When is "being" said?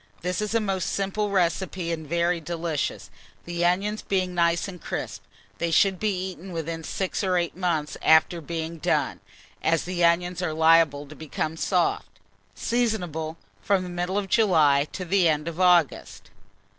4.01-4.33, 8.41-8.79